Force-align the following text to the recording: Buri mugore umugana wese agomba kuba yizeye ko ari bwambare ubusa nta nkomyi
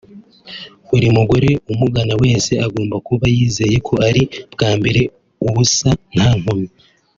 Buri 0.87 1.07
mugore 1.17 1.49
umugana 1.71 2.13
wese 2.23 2.51
agomba 2.65 2.95
kuba 3.07 3.25
yizeye 3.35 3.77
ko 3.87 3.93
ari 4.07 4.23
bwambare 4.53 5.01
ubusa 5.45 5.89
nta 6.13 6.27
nkomyi 6.39 6.69